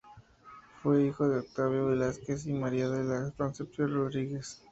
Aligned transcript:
Fue 0.81 1.05
hijo 1.05 1.29
de 1.29 1.37
Octaviano 1.41 1.85
Velázquez 1.89 2.47
y 2.47 2.53
María 2.53 2.89
de 2.89 3.03
la 3.03 3.29
Concepción 3.37 3.93
Rodríguez. 3.93 4.59